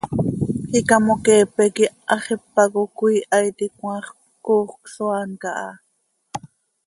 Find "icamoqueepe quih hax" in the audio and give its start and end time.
0.79-2.25